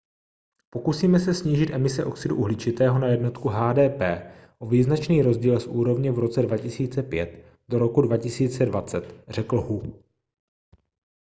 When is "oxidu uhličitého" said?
2.05-2.99